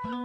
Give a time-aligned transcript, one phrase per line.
[0.00, 0.16] Heil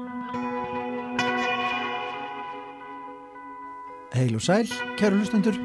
[4.36, 5.58] og sæl, kæru hlustendur.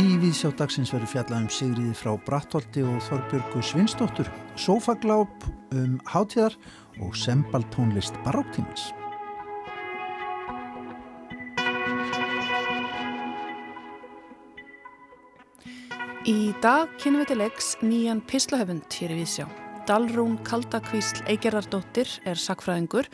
[0.00, 4.24] Í viðsjá dagsins verður fjallað um Sigriði frá Brattholti og Þorbjörgu Svinsdóttur,
[4.56, 5.44] Sofagláp
[5.76, 6.56] um hátíðar
[7.04, 8.96] og sembaltónlist baróktímans.
[16.24, 19.61] Í dag kynum við til leiks nýjan pislahöfund hér í Vísjá.
[19.86, 23.08] Dalrún Kaldakvísl Eigerðardóttir er sakfræðingur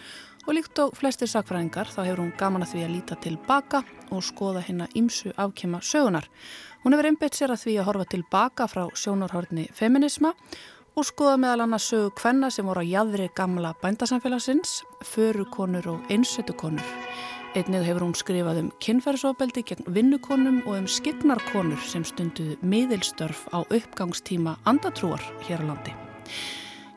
[0.44, 3.82] og líkt og flestir sakfræðingar þá hefur hún gaman að því að líta tilbaka
[4.12, 6.26] og skoða hérna ímsu afkema sögunar.
[6.84, 10.34] Hún hefur einbeitt sér að því að horfa tilbaka frá sjónarhorni feminisma
[10.98, 16.96] og skoða meðal annars sögu hvenna sem voru á jæðri gamla bændasamfélagsins, förukonur og einsettukonur.
[17.56, 23.64] Einnið hefur hún skrifað um kynferðsofbeldi gegn vinnukonum og um skipnarkonur sem stunduðu miðilstörf á
[23.64, 26.07] uppgangstíma andatrúar hér á landi.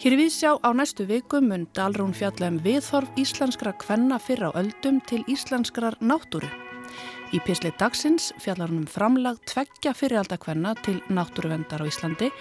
[0.02, 4.58] Hér í viðsjá á næstu vikum mun Dalrún fjalla um viðhorf íslenskra kvenna fyrra á
[4.58, 6.50] öldum til íslenskrar náttúru.
[7.32, 12.32] Í pislið dagsins fjallar hún um framlag tveggja fyriraldakvenna til náttúruvendar á Íslandi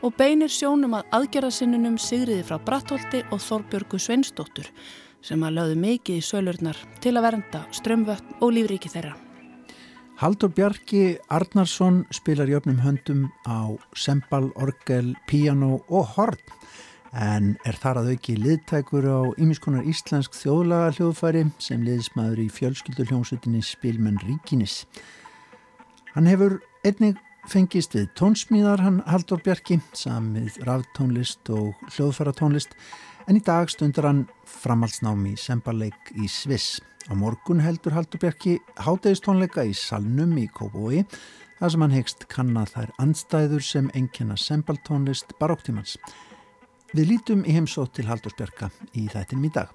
[0.00, 4.70] og beinir sjónum að aðgerðasinnunum Sigriði frá Brattholti og Þorbjörgu Sveinsdóttur
[5.20, 9.27] sem að lögðu mikið í sölurnar til að vernda strömmvötn og lífríki þeirra.
[10.18, 16.40] Haldur Bjarki Arnarsson spilar jöfnum höndum á sembal, orgel, piano og horn
[17.14, 23.06] en er þar að auki liðtækur á ymiskonar íslensk þjóðlaga hljóðfæri sem liðismæður í fjölskyldu
[23.06, 24.88] hljómsutinni Spilmenn Ríkinis.
[26.16, 27.14] Hann hefur einnig
[27.46, 32.74] fengist við tónsmíðar hann Haldur Bjarki samið raftónlist og hljóðfæratónlist
[33.30, 36.80] en í dag stundar hann framhaldsnámi sembarleik í Sviss.
[37.08, 41.06] Á morgun heldur Haldur Bjarki hátegistónleika í Salnum í Kópói
[41.56, 45.96] þar sem hann hegst kannad þær andstæður sem engjana sembaltónlist baróktímans.
[46.92, 49.72] Við lítum í heimsótt til Haldur Bjarka í þættinum í dag.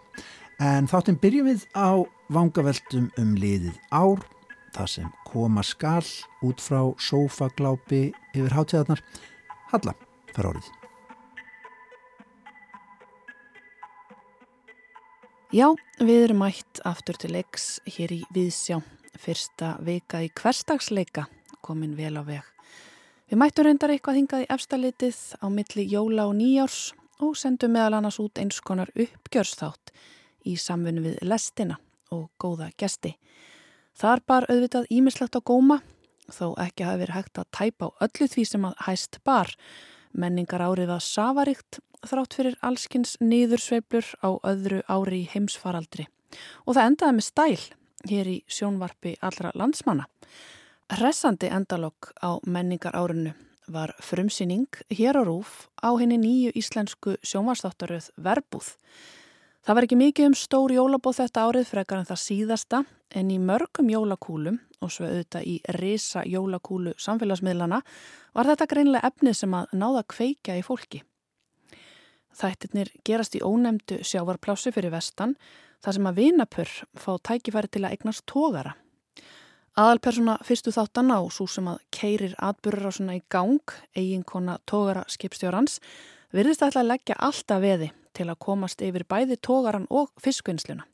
[0.61, 4.21] En þáttinn byrjum við á vangaveltum um liðið ár,
[4.77, 6.05] það sem koma skall
[6.45, 8.05] út frá sófaglápi
[8.37, 9.01] yfir hátíðarnar.
[9.73, 9.97] Halla,
[10.37, 10.82] fara orðið.
[15.53, 15.67] Já,
[16.01, 18.79] við erum mætt aftur til leiks hér í Viðsjá,
[19.21, 21.27] fyrsta vika í hverstagsleika,
[21.61, 22.47] komin vel á veg.
[23.29, 26.79] Við mættum reyndar eitthvað hingað í efstalitið á milli jóla og nýjárs
[27.21, 29.93] og sendum meðal annars út eins konar uppgjörsþátt
[30.49, 31.77] í samfunnu við lestina
[32.09, 33.13] og góða gesti.
[33.93, 35.83] Þar bar auðvitað ímislegt á góma,
[36.33, 39.53] þó ekki hafi verið hægt að tæpa á öllu því sem að hæst bar.
[40.13, 46.07] Menningar árið var safaríkt þrátt fyrir allskins nýðursveiblur á öðru ári í heimsfaraldri
[46.65, 47.63] og það endaði með stæl
[48.09, 50.05] hér í sjónvarpi allra landsmanna.
[50.93, 53.33] Hressandi endalokk á menningar árinu
[53.71, 58.73] var frumsýning hér á Rúf á henni nýju íslensku sjónvarstáttaröð Verbúð.
[59.63, 62.83] Það var ekki mikið um stór jólabóð þetta árið frekar en það síðasta
[63.15, 67.81] en í mörgum jólakúlum og svo auðvitað í risa jólakúlu samfélagsmiðlana
[68.35, 71.03] var þetta greinlega efnið sem að náða kveika í fólki.
[72.33, 75.35] Þættirnir gerast í ónemdu sjávarplási fyrir vestan
[75.83, 78.73] þar sem að vinapur fá tækifæri til að eignast tógara.
[79.73, 85.79] Aðalpersona fyrstu þáttan á svo sem að keirir svona í gang, eiginkona tógara skipstjórans,
[86.31, 90.85] virðist ætla að leggja alltaf veði til að komast yfir bæði tógaran og fiskvinnsluna.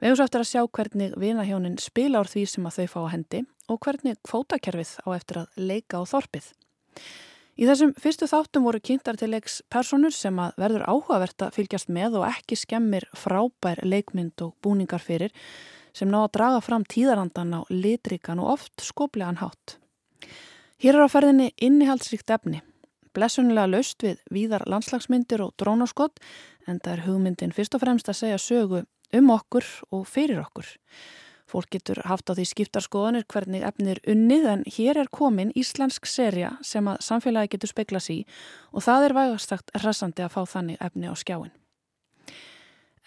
[0.00, 3.00] Við hefum svo eftir að sjá hvernig vinahjónin spila ár því sem að þau fá
[3.00, 6.46] að hendi og hvernig kvótakerfið á eftir að leika á þorpið.
[7.60, 11.90] Í þessum fyrstu þáttum voru kynntar til leiks personur sem að verður áhugavert að fylgjast
[11.92, 15.34] með og ekki skemmir frábær leikmynd og búningar fyrir
[15.92, 19.76] sem ná að draga fram tíðarandan á litrikan og oft skoplegan hátt.
[20.80, 22.62] Hér er á ferðinni innihaldsríkt efni,
[23.12, 26.24] blessunlega löst við víðar landslagsmyndir og drónaskott
[26.64, 30.68] en það er hugmyndin fyrst og fremst að segja sögu um okkur og fyrir okkur.
[31.50, 36.52] Fólk getur haft á því skiptarskoðanir hvernig efnir unnið en hér er komin íslensk serja
[36.62, 38.20] sem að samfélagi getur speiklas í
[38.70, 41.50] og það er vægastagt rasandi að fá þannig efni á skjáin.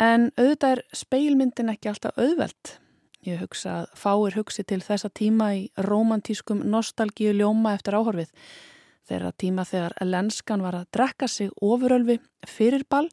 [0.02, 2.78] En auðvitað er speilmyndin ekki alltaf auðvelt.
[3.24, 8.34] Ég hugsa að fáir hugsi til þessa tíma í romantískum nostalgíu ljóma eftir áhorfið.
[9.08, 13.08] Þeirra tíma þegar lenskan var að drekka sig ofurölfi fyrir ball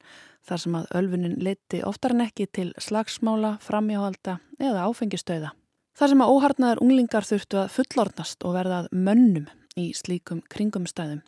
[0.51, 5.55] þar sem að ölfunin leiti oftar en ekki til slagsmála, framjáhalda eða áfengistöða.
[5.99, 9.47] Þar sem að óharnar unglingar þurftu að fullornast og verðað mönnum
[9.79, 11.21] í slíkum kringumstæðum.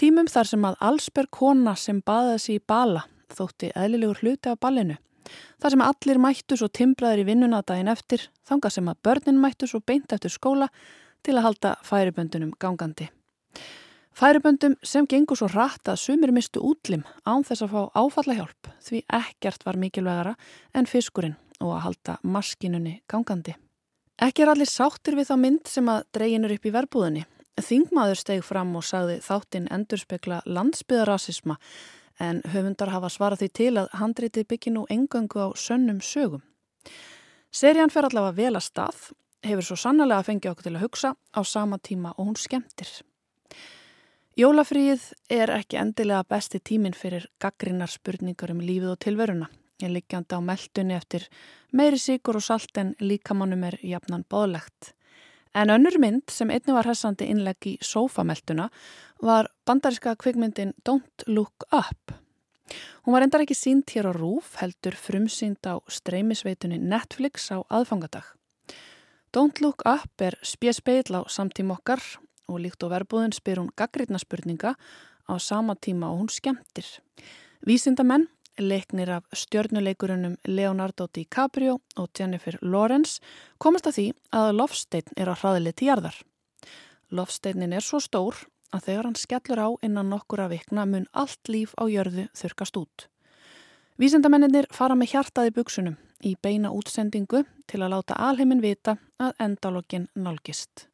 [0.00, 3.04] Tímum þar sem að allsberg kona sem baðaði sér í bala
[3.34, 4.96] þótti eðlilegur hluti af ballinu.
[5.62, 9.76] Þar sem allir mættus og timbraður í vinnuna daginn eftir, þanga sem að börnin mættus
[9.78, 10.70] og beint eftir skóla
[11.26, 13.10] til að halda færiböndunum gangandi.
[14.16, 19.02] Færiböndum sem gengur svo rætt að sumir mistu útlim án þess að fá áfallahjálp því
[19.20, 20.34] ekkert var mikilvægara
[20.74, 23.54] en fiskurinn og að halda maskinunni gangandi.
[24.20, 27.22] Ekki er allir sáttir við þá mynd sem að dreginur upp í verbúðinni.
[27.60, 31.56] Þingmaður steg fram og sagði þáttinn endurspegla landsbyðarasisma
[32.20, 36.42] en höfundar hafa svarað því til að handriti byggja nú engöngu á sönnum sögum.
[37.50, 38.98] Serían fer allavega vel að stað,
[39.44, 42.90] hefur svo sannlega fengið okkur til að hugsa á sama tíma og hún skemmtir.
[44.40, 49.48] Jólafríð er ekki endilega besti tíminn fyrir gaggrinnar spurningar um lífið og tilveruna.
[49.82, 51.26] Ég liggjandi á meldunni eftir
[51.76, 54.94] meiri síkur og salt en líkamannum er jafnan bóðlegt.
[55.52, 58.70] En önnur mynd sem einni var hessandi innlegg í sófamelduna
[59.20, 62.16] var bandariska kvikmyndin Don't Look Up.
[63.04, 68.24] Hún var endar ekki sínt hér á Rúf, heldur frumsýnd á streymisveitunni Netflix á aðfangadag.
[69.36, 72.00] Don't Look Up er spjespeil á samtím okkar
[72.50, 74.74] og líkt og verbúðin spyr hún gaggritna spurninga
[75.30, 76.86] á sama tíma og hún skemmtir.
[77.66, 78.26] Vísindamenn,
[78.58, 83.20] leiknir af stjörnuleikurunum Leonardo DiCaprio og Jennifer Lawrence
[83.58, 86.16] komast að því að lofsteinn er á hraðilið til jarðar.
[87.10, 88.36] Lofsteinin er svo stór
[88.74, 93.08] að þegar hann skellur á innan nokkura vikna mun allt líf á jörðu þurkast út.
[94.00, 100.08] Vísindamennir fara með hjartaði buksunum í beina útsendingu til að láta alheimin vita að endalogin
[100.14, 100.86] nálgist.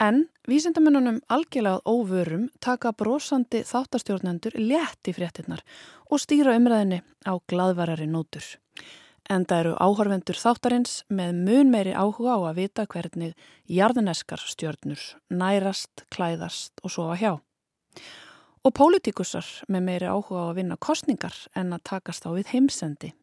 [0.00, 5.62] En vísindamennunum algjörlega óvörum taka brosandi þáttastjórnendur létt í fréttinnar
[6.12, 8.44] og stýra umræðinni á gladvarari nótur.
[9.32, 13.32] En það eru áhorfendur þáttarins með mun meiri áhuga á að vita hvernig
[13.72, 15.00] jarðineskar stjórnur
[15.32, 17.32] nærast, klæðast og sofa hjá.
[18.68, 23.14] Og pólitíkusar með meiri áhuga á að vinna kostningar en að takast á við heimsendi.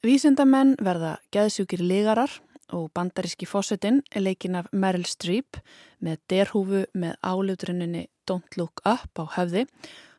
[0.00, 2.30] Vísindamenn verða geðsjúkir ligarar
[2.74, 5.60] og bandaríski fósettin er leikin af Meryl Streep
[6.04, 9.66] með derhúfu með álutruninni Don't Look Up á höfði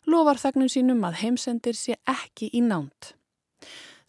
[0.09, 3.13] lofar þegnum sínum að heimsendir sé ekki í nánt.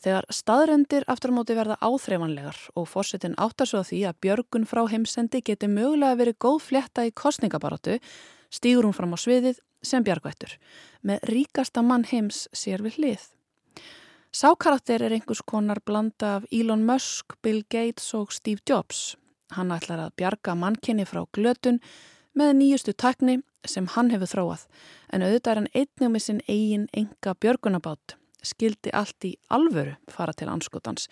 [0.01, 4.69] Þegar staðrendir aftur á móti verða áþreifanlegar og fórsetin áttar svo að því að björgun
[4.69, 7.99] frá heimsendi geti mögulega verið góð fletta í kostningabaratu,
[8.49, 10.57] stýgur hún fram á sviðið sem bjargvættur,
[11.05, 13.29] með ríkasta mann heims sér við hlið.
[14.31, 19.17] Sákarakter er einhvers konar blanda af Elon Musk, Bill Gates og Steve Jobs.
[19.51, 21.81] Hann ætlar að bjarga mannkinni frá glötun
[22.39, 24.63] með nýjustu takni sem hann hefur þróað
[25.11, 28.15] en auðvitað er hann einnig með sinn eigin enga björgunabátt
[28.47, 31.09] skildi allt í alvöru fara til anskotans.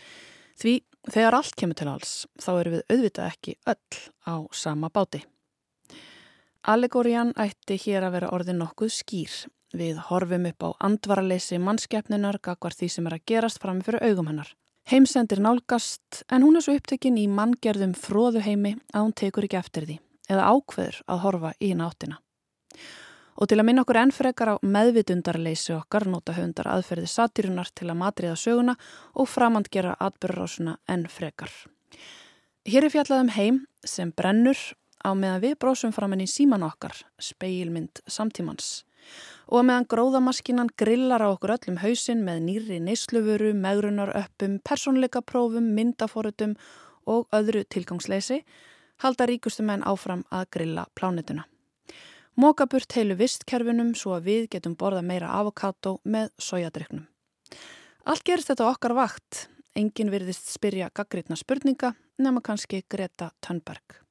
[0.55, 0.79] Því
[1.11, 4.00] þegar allt kemur til alls þá eru við auðvitað ekki öll
[4.31, 5.25] á sama báti.
[6.71, 9.41] Allegórian ætti hér að vera orðin nokkuð skýr
[9.76, 14.31] Við horfum upp á andvaraleysi mannskeppninar gagvar því sem er að gerast fram fyrir augum
[14.31, 14.55] hennar.
[14.88, 19.85] Heimsendir nálgast en hún er svo upptekinn í manngerðum fróðuheimi að hún tekur ekki eftir
[19.85, 19.99] því
[20.32, 22.17] eða ákveður að horfa í náttina.
[23.37, 28.00] Og til að minna okkur ennfrekar á meðvitundarleysi okkar nota höfundar aðferði satírunar til að
[28.00, 28.75] matriða söguna
[29.14, 31.53] og framandgera atbyrrásuna ennfrekar.
[32.64, 34.59] Hér er fjallaðum heim sem brennur
[35.05, 38.88] á meðan við brósum fram henni síman okkar, speilmynd samtímans
[39.49, 46.57] og meðan gróðamaskinan grillar á okkur öllum hausin með nýri neysluvöru, megrunaröppum, personleikaprófum, myndaforutum
[47.09, 48.43] og öðru tilgangsleysi,
[49.05, 51.47] halda ríkustu menn áfram að grilla plánituna.
[52.39, 57.09] Móka burt heilu vistkerfinum svo að við getum borða meira avokado með sojadryknum.
[58.07, 59.49] Allt gerist þetta okkar vakt.
[59.75, 64.08] Engin virðist spyrja gaggritna spurninga nema kannski Greta Thunberg.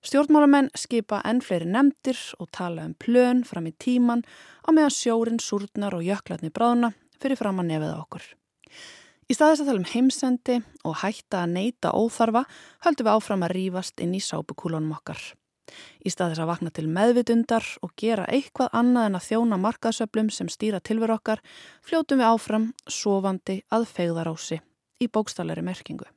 [0.00, 4.22] Stjórnmálamenn skipa enn fleiri nefndir og tala um plön fram í tíman
[4.64, 8.24] á meðan sjórin, súrnar og jöklarni bráðuna fyrir fram að nefið okkur.
[9.30, 10.56] Í staðis að tala um heimsendi
[10.88, 12.46] og hætta að neyta óþarfa
[12.86, 15.20] höldum við áfram að rýfast inn í sápukúlunum okkar.
[16.00, 20.48] Í staðis að vakna til meðvitundar og gera eitthvað annað en að þjóna markaðsöflum sem
[20.50, 21.44] stýra tilver okkar
[21.86, 24.58] fljótum við áfram sofandi að fegðarási
[25.00, 26.08] í bókstallari merkingu.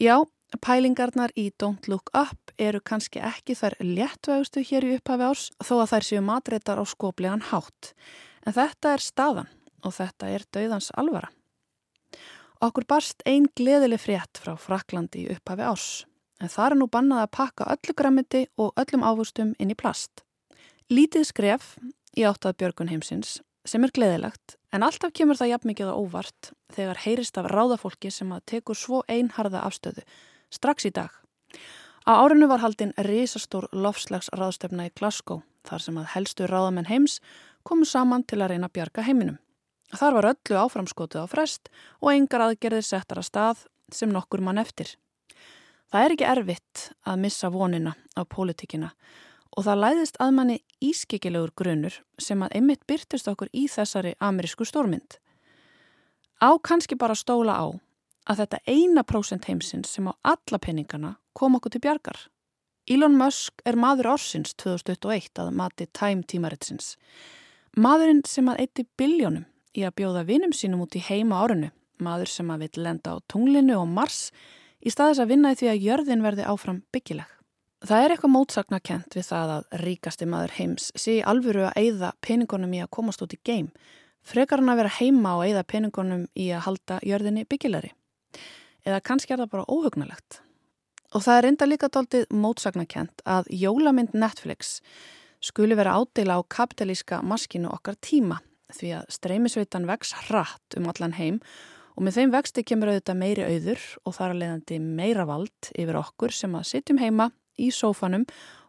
[0.00, 0.22] Já,
[0.62, 5.74] Pælingarnar í Don't Look Up eru kannski ekki þær léttvægustu hér í upphafi árs þó
[5.80, 7.94] að þær séu matreitar á skoplegan hátt.
[8.46, 9.48] En þetta er staðan
[9.82, 11.30] og þetta er dauðans alvara.
[12.62, 15.88] Okkur barst einn gleðileg frétt frá Fraklandi í upphafi árs
[16.42, 20.22] en það er nú bannað að pakka öllu grammiti og öllum ávustum inn í plast.
[20.92, 21.74] Lítið skref
[22.14, 26.52] í áttað Björgun heimsins sem er gleðilegt en alltaf kemur það jafn mikið á óvart
[26.74, 30.04] þegar heyrist af ráðafólki sem að tekur svo einharða afstöðu
[30.54, 31.10] strax í dag.
[32.04, 37.20] Á árinu var haldinn risastór lofslagsraðstöfna í Glasgow þar sem að helstu ráðamenn heims
[37.64, 39.38] komu saman til að reyna að bjarga heiminum.
[39.94, 41.70] Þar var öllu áframskotið á frest
[42.02, 44.90] og engar aðgerðir settar að stað sem nokkur mann eftir.
[45.92, 48.90] Það er ekki erfitt að missa vonina á pólitíkina
[49.54, 54.66] og það læðist að manni ískikilegur grunur sem að einmitt byrtist okkur í þessari amerísku
[54.66, 55.20] stórmynd.
[56.42, 57.66] Á kannski bara stóla á
[58.28, 62.18] að þetta eina prósent heimsins sem á alla peningana kom okkur til bjargar.
[62.88, 66.94] Elon Musk er maður orsins 2021 að mati Time tímaritsins.
[67.80, 72.30] Maðurinn sem að eitti biljónum í að bjóða vinum sínum út í heima árunu, maður
[72.30, 74.28] sem að vil lenda á tunglinu og mars
[74.84, 77.30] í staðis að vinna í því að jörðin verði áfram byggileg.
[77.84, 82.14] Það er eitthvað mótsakna kent við það að ríkasti maður heims sé alvöru að eigða
[82.24, 83.66] peningunum í að komast út í geim,
[84.24, 87.92] frekar hann að vera heima og eigða peningunum í að halda jörðinni byggilari.
[88.84, 90.40] Eða kannski er það bara óhugnalegt.
[91.14, 94.80] Og það er enda líka doldið mótsakna kent að jólamynd Netflix
[95.44, 98.40] skuli vera ádela á kapitalíska maskinu okkar tíma
[98.74, 101.40] því að streymisveitan vex hratt um allan heim
[101.94, 106.00] og með þeim vexti kemur auðvitað meiri auður og þar að leiðandi meira vald yfir
[106.00, 107.28] okkur sem að sitjum heima
[107.60, 108.24] í sófanum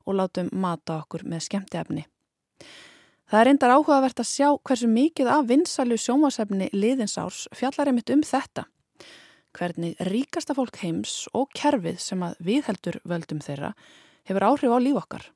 [0.05, 2.05] og látum mata okkur með skemmtefni.
[3.25, 8.21] Það er reyndar áhugavert að sjá hversu mikið af vinsalu sjómasefni liðinsárs fjallar einmitt um
[8.21, 8.67] þetta.
[9.55, 13.71] Hvernig ríkasta fólk heims og kerfið sem að viðheldur völdum þeirra
[14.27, 15.29] hefur áhrif á líf okkar.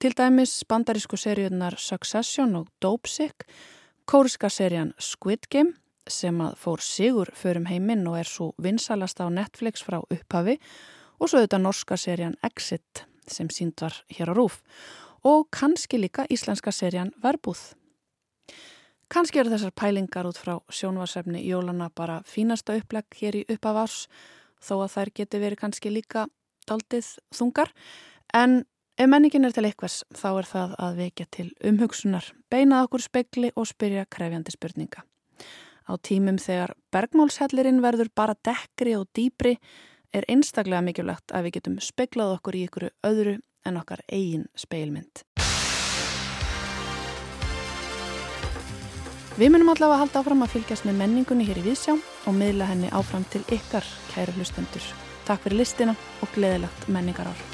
[0.00, 3.46] Til dæmis bandarísku seríunar Succession og Dopesick,
[4.04, 5.78] kóriska serían Squid Game
[6.10, 10.58] sem að fór sigur förum heiminn og er svo vinsalasta á Netflix frá upphafi
[11.16, 14.60] og svo þetta norska serían Exit sem sínt var hér á Rúf
[15.24, 17.72] og kannski líka íslenska serían Verbúð.
[19.14, 24.08] Kannski eru þessar pælingar út frá sjónvarsefni Jólana bara fínasta upplegg hér í uppavars
[24.58, 26.24] þó að þær geti verið kannski líka
[26.66, 27.70] daldið þungar
[28.34, 28.64] en
[28.98, 33.52] ef menningin er til eitthvers þá er það að vekja til umhugsunar, beinað okkur spekli
[33.54, 35.04] og spyrja krefjandi spurninga.
[35.86, 39.60] Á tímum þegar bergmálshellirinn verður bara dekkri og dýbri
[40.10, 45.22] er einstaklega mikilvægt að við getum speklað okkur í ykkur öðru en okkar eigin speilmynd.
[49.34, 52.68] Við munum allavega að halda áfram að fylgjast með menningunni hér í Vísjá og miðla
[52.70, 54.86] henni áfram til ykkar, kæru hlustendur.
[55.26, 57.53] Takk fyrir listina og gleðilegt menningar ár.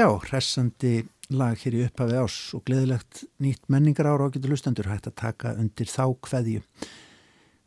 [0.00, 4.86] Já, hressandi lag hér í upphafi ás og gleðilegt nýtt menningar ára á getur lustendur
[4.88, 6.62] hægt að taka undir þá hverju.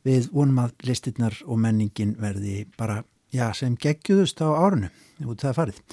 [0.02, 4.90] Við vonum að listinnar og menningin verði bara, já, sem geggjúðust á árunu,
[5.30, 5.84] út það farið.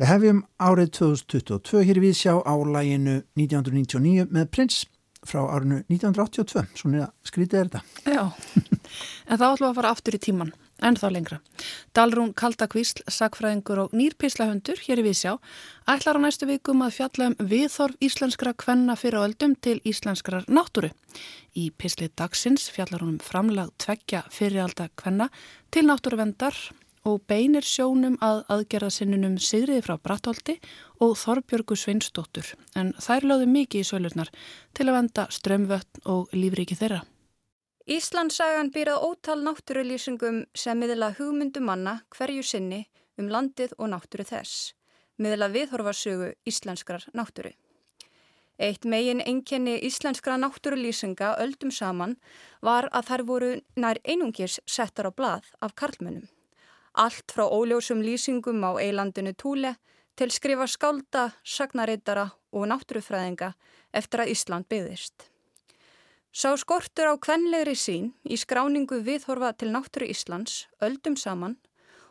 [0.00, 4.80] Við hefjum árið 2022 hér við sjá á læginu 1999 með Prins
[5.28, 7.84] frá árinu 1982, svona skrítið er þetta.
[8.16, 8.24] Já,
[9.28, 11.38] en þá ætlum við að fara aftur í tíman en þá lengra.
[11.96, 15.36] Dalrún Kaldakvísl, sagfræðingur og nýrpislahundur hér í Vísjá
[15.88, 20.92] ætlar á næstu vikum að fjalla um viðþorf íslenskra kvenna fyrir öldum til íslenskrar náttúru.
[21.54, 25.30] Í pisli dagsins fjallar hún um framlag tveggja fyriralda kvenna
[25.70, 26.56] til náttúruvendar
[27.08, 30.58] og beinir sjónum að aðgerðasinnunum Sigriði frá Brattholti
[31.02, 34.30] og Þorbjörgu Sveinsdóttur en þær lögðu mikið í sölurnar
[34.76, 37.02] til að venda strömmvötn og lífriki þeirra.
[37.82, 42.84] Íslandsagan býrað ótal náttúrulýsingum sem miðla hugmyndu manna hverju sinni
[43.18, 44.70] um landið og náttúru þess,
[45.18, 47.50] miðla viðhorfarsögu íslenskrar náttúru.
[48.62, 52.14] Eitt megin enginni íslenskra náttúrulýsinga öldum saman
[52.62, 56.30] var að þær voru nær einungis settar á blað af karlmönnum.
[56.94, 59.74] Allt frá óljósum lýsingum á eilandinu Túle
[60.14, 63.54] til skrifa skálda, sagnarittara og náttúrufræðinga
[63.90, 65.31] eftir að Ísland byggðist.
[66.32, 71.58] Sá skortur á kvenlegri sín í skráningu viðhorfa til náttúru Íslands, öldum saman,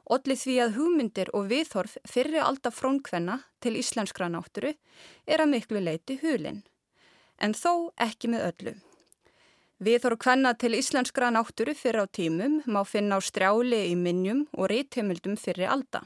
[0.05, 4.75] odlið því að hugmyndir og viðhorf fyrri alltaf frónkvenna til íslenskra náttúru
[5.25, 6.61] er að miklu leiti hulinn,
[7.41, 8.75] en þó ekki með öllu.
[9.81, 14.69] Viðhorf kvenna til íslenskra náttúru fyrir á tímum má finna á strjáli í minnjum og
[14.69, 16.03] reytheimildum fyrir alda.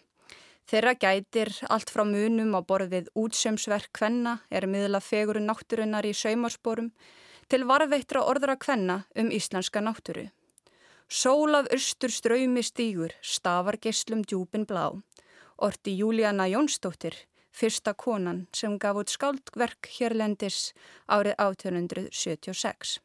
[0.71, 6.93] Þeirra gætir allt frá munum á borðið útsömsverk kvenna er miðla fegurinn náttúrunar í saumarsporum,
[7.49, 10.29] til varveittra orðra kvenna um íslenska náttúru.
[11.07, 14.89] Sól af östur ströymi stígur, stafar gesslum djúpin blá.
[15.57, 17.15] Orti Júlíana Jónsdóttir,
[17.51, 20.73] fyrsta konan sem gaf út skáldverk hérlendis
[21.07, 22.99] árið 1876.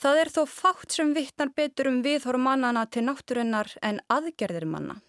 [0.00, 5.00] Það er þó fátt sem vittnar betur um viðhóru mannana til náttúrunnar en aðgerðir manna.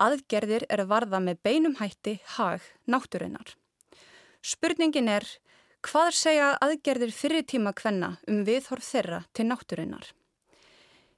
[0.00, 3.56] Aðgerðir er varða með beinum hætti hag náttúrunnar.
[4.40, 5.26] Spurningin er
[5.82, 10.04] Hvað segja aðgerðir fyrirtíma kvenna um viðhorf þeirra til náttúrinnar?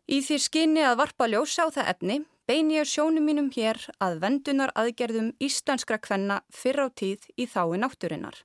[0.08, 2.16] Í því skinni að varpa ljósa á það efni
[2.48, 7.76] beini ég sjónum mínum hér að vendunar aðgerðum íslenskra kvenna fyrr á tíð í þái
[7.84, 8.40] náttúrinnar.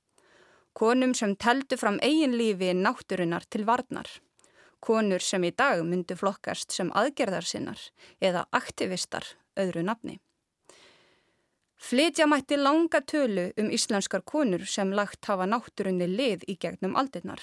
[0.76, 4.08] Konum sem teldu fram eigin lífi náttúrinnar til varnar.
[4.80, 7.80] Konur sem í dag myndu flokkast sem aðgerðarsinnar
[8.20, 9.24] eða aktivistar
[9.56, 10.20] öðru nafni.
[11.80, 17.40] Flytja mætti langa tölu um íslenskar konur sem lagt hafa náttúrunni lið í gegnum aldinnar.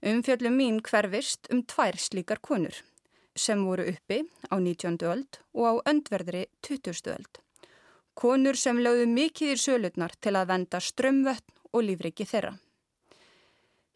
[0.00, 2.80] Umfjöldum mín hverfist um tvær slíkar konur
[3.36, 4.96] sem voru uppi á 19.
[5.12, 7.12] öld og á öndverðri 20.
[7.12, 7.40] öld.
[8.14, 12.56] Konur sem lögðu mikið í sölutnar til að venda strömmvötn og lífriki þeirra.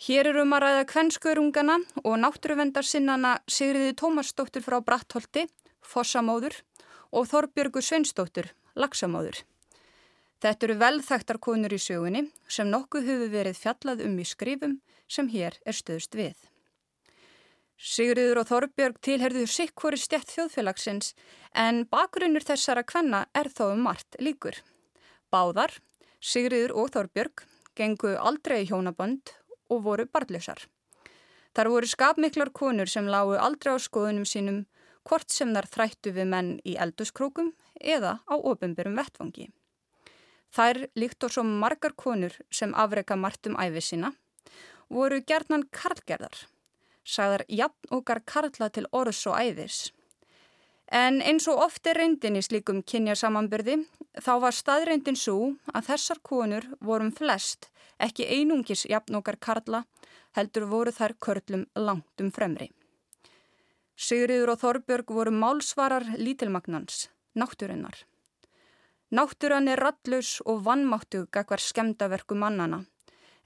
[0.05, 5.49] Hér eru um að ræða kvenskörungana og náttúruvendarsinnana Sigriði Tómasdóttur frá Brattholti,
[5.81, 6.61] Fossamóður
[7.11, 9.43] og Þorbjörgu Sveinsdóttur lagsamáður.
[10.39, 14.79] Þetta eru velþægtar konur í sögunni sem nokkuð hefur verið fjallað um í skrifum
[15.11, 16.37] sem hér er stöðust við.
[17.79, 21.13] Sigriður og Þorbjörg tilherðu sikkvori stjætt þjóðfélagsins
[21.55, 24.59] en bakgrunnur þessara kvenna er þó um margt líkur.
[25.31, 25.77] Báðar,
[26.19, 27.45] Sigriður og Þorbjörg,
[27.79, 29.31] gengu aldrei í hjónabönd
[29.71, 30.65] og voru barðlösar.
[31.55, 34.65] Þar voru skapmiklar konur sem lágu aldrei á skoðunum sínum
[35.07, 39.49] hvort sem þar þrættu við menn í elduskrókum eða á ofinbjörnum vettfangi.
[40.55, 44.13] Þær, líkt og svo margar konur sem afreka margt um æfi sína,
[44.89, 46.47] voru gerðnan karlgerðar,
[47.05, 49.79] sagðar jafn okkar karla til orðs og æðis.
[50.89, 53.83] En eins og oft er reyndin í slíkum kynja samanbyrði,
[54.25, 59.83] þá var staðreyndin svo að þessar konur vorum flest ekki einungis jafn okkar karla,
[60.37, 62.71] heldur voru þær körlum langt um fremri.
[63.99, 67.09] Sigriður og Þorbjörg voru málsvarar lítilmagnans,
[67.41, 67.97] náttúrunnar.
[69.09, 72.83] Náttúran er rallus og vannmáttug akkvar skemdaverku mannana,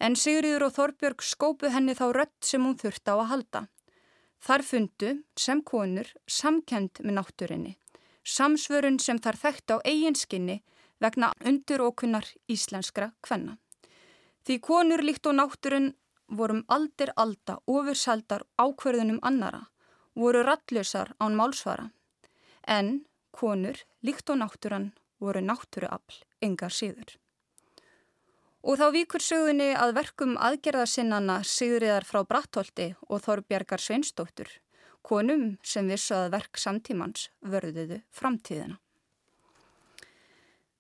[0.02, 3.61] en Sigriður og Þorbjörg skópu henni þá rött sem hún þurfti á að halda.
[4.42, 7.76] Þar fundu, sem konur, samkend með náttúrinni,
[8.26, 10.62] samsvörun sem þar þekkt á eiginskinni
[11.02, 13.59] vegna undurókunnar íslenskra kvenna.
[14.42, 15.92] Því konur líkt og náttúrun
[16.26, 19.68] vorum aldir alda ofursaldar ákverðunum annara,
[20.18, 21.90] voru rallusar án málsvara,
[22.66, 24.92] en konur, líkt og náttúran,
[25.22, 27.16] voru náttúruafl, engar síður.
[28.62, 34.46] Og þá víkur sögunni að verkum aðgerðarsinnana Sigriðar frá Brattholti og Þorbjargar Sveinstóttur,
[35.02, 38.78] konum sem vissu að verk samtímans vörðuðu framtíðina.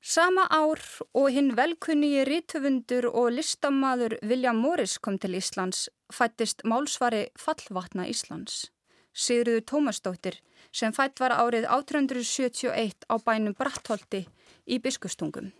[0.02, 0.80] Sama ár
[1.14, 8.72] og hinn velkunni rítufundur og listamaður William Morris kom til Íslands fættist málsvari Fallvatna Íslands.
[9.12, 10.38] Sigriður Tómasdóttir
[10.72, 14.24] sem fætt var árið 1871 á bænum Brattholti
[14.66, 15.52] í Biskustungum.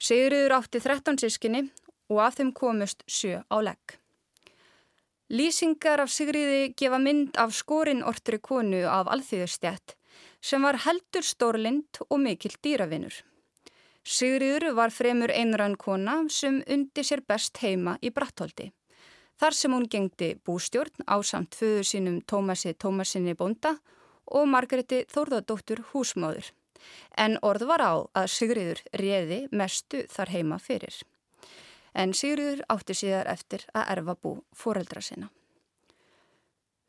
[0.00, 1.66] Sigriður átti 13 sískinni
[2.10, 3.98] og af þeim komust sjö á legg.
[5.32, 9.94] Lýsingar af Sigriði gefa mynd af skorinn ortri konu af alþýðustjætt
[10.42, 13.14] sem var heldur stórlind og mikill dýravinur.
[14.02, 18.72] Sigriður var fremur einrann kona sem undi sér best heima í Brattholti.
[19.42, 23.72] Þar sem hún gengdi bústjórn á samt föðu sínum Tómasi Tómasinni Bonda
[24.30, 26.52] og Margreti Þórðardóttur húsmáður.
[27.18, 30.94] En orð var á að Sigriður réði mestu þar heima fyrir.
[31.90, 35.32] En Sigriður átti síðar eftir að erfa bú foreldra sinna.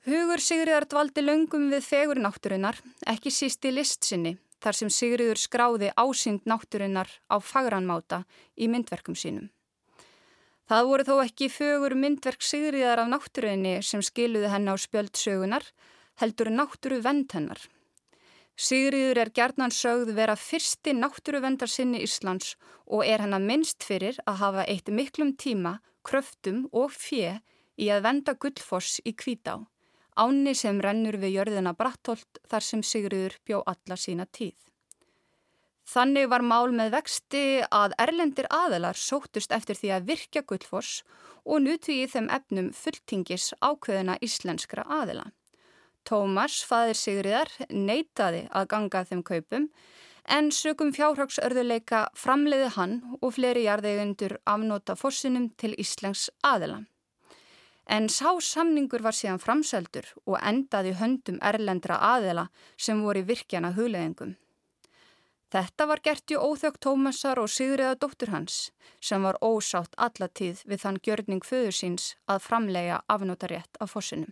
[0.05, 2.77] Hugur Sigriðar dvaldi löngum við fegur náttúrunar,
[3.09, 9.17] ekki síst í list sinni þar sem Sigriður skráði ásýnd náttúrinnar á fagranmáta í myndverkum
[9.17, 9.49] sínum.
[10.69, 15.65] Það voru þó ekki fögur myndverk Sigriðar af náttúrinni sem skiluði henn á spjöldsögunar,
[16.21, 17.59] heldur náttúru vend hennar.
[18.55, 22.53] Sigriður er gerðnan sögð vera fyrsti náttúruvendar sinni Íslands
[22.85, 27.39] og er hennar minnst fyrir að hafa eitt miklum tíma, kröftum og fjö
[27.75, 29.63] í að venda gullfoss í kvítá
[30.15, 34.55] áni sem rennur við jörðina Brattholt þar sem Sigriður bjó alla sína tíð.
[35.83, 41.03] Þannig var mál með vexti að erlendir aðelar sóttust eftir því að virkja gullfoss
[41.43, 45.27] og nutu í þeim efnum fulltingis ákveðina íslenskra aðela.
[46.07, 49.67] Tómas, fadir Sigriðar, neytaði að ganga þeim kaupum
[50.23, 56.83] en sögum fjárhagsörðuleika framleiði hann og fleiri jarðegundur afnóta fossinum til Íslensk aðela.
[57.91, 64.37] En sá samningur var síðan framseldur og endaði höndum erlendra aðela sem voru virkjana hugleðingum.
[65.53, 70.79] Þetta var gert í óþökk Tómasar og Sigriða dóttur hans sem var ósátt allatíð við
[70.81, 74.31] þann gjörning föður síns að framlega afnótarétt af fossinum.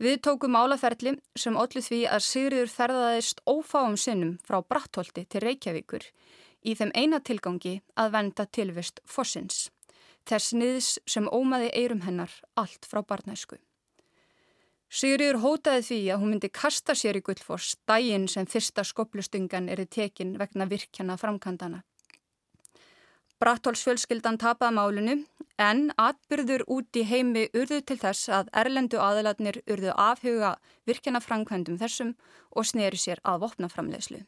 [0.00, 6.08] Við tókum álaferli sem allir því að Sigriður ferðaðist ófáum sinnum frá Brattholti til Reykjavíkur
[6.64, 9.66] í þeim eina tilgangi að venda tilvist fossins
[10.28, 13.58] þess niðs sem ómaði eirum hennar allt frá barnæsku.
[14.92, 19.86] Sigriður hótaði því að hún myndi kasta sér í gullfoss dægin sem fyrsta skoplustungan eri
[19.86, 21.78] tekin vegna virkjana framkantana.
[23.40, 25.14] Brattólsfjölskyldan tapaði málunu
[25.58, 30.50] en atbyrður út í heimi urðu til þess að erlendu aðalatnir urðu afhuga
[30.86, 32.12] virkjana framkvæmdum þessum
[32.52, 34.20] og sneri sér að vopnaframlegslu.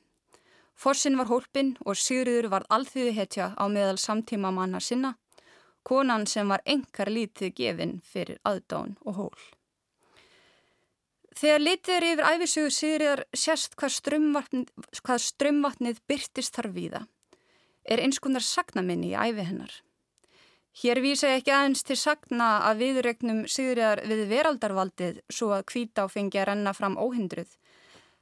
[0.74, 5.12] Fossin var hólpin og Sigriður var alþýði hetja á meðal samtíma manna sinna
[5.84, 9.44] konan sem var engar lítið gefin fyrir aðdán og hól.
[11.34, 14.68] Þegar litið er yfir æfisugu Sigriðar sérst hvað strömmvatnið,
[15.02, 17.00] hvað strömmvatnið byrtist þar víða,
[17.84, 19.72] er einskonar sagnaminni í æfi hennar.
[20.74, 26.06] Hér vísa ég ekki aðeins til sagna að viðregnum Sigriðar við veraldarvaldið svo að kvítá
[26.10, 27.50] fengi að renna fram óhindruð,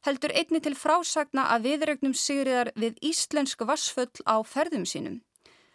[0.09, 5.20] heldur einni til frásagna að viðregnum Sigriðar við íslensk vassföll á ferðum sínum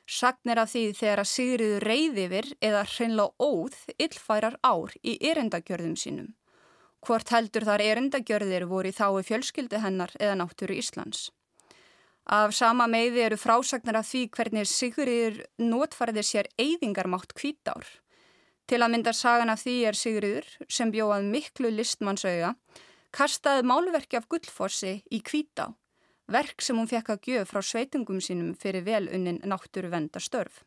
[0.07, 6.29] Sagnir af því þegar að Sigriður reyðivir eða hreinlega óð illfærar ár í erendagjörðum sínum.
[7.07, 11.29] Hvort heldur þar erendagjörðir voru í þái fjölskyldu hennar eða náttúru Íslands.
[12.27, 17.87] Af sama meiði eru frásagnir af því hvernig Sigriður notfærði sér eyðingarmátt kvítár.
[18.67, 22.57] Til að mynda sagan af því er Sigriður, sem bjóðað miklu listmannsauða,
[23.15, 25.71] kastaði málverki af gullfossi í kvítá
[26.27, 30.63] verk sem hún fekk að gjöf frá sveitungum sínum fyrir velunnin náttúruvendastörf.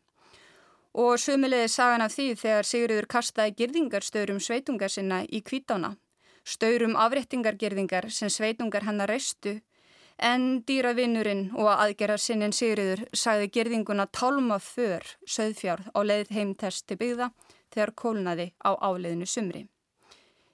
[0.97, 5.93] Og sömulegði sagan af því þegar Sigurður kastaði girðingarstörum sveitungar sinna í kvítána,
[6.43, 9.59] störum afréttingargirðingar sem sveitungar hennar reistu,
[10.21, 16.99] en dýravinnurinn og aðgerðar sinnin Sigurður sagði girðinguna tálma för söðfjárð á leið heimtest til
[17.01, 17.31] byggða
[17.73, 19.65] þegar kólnaði á áleiðinu sumri.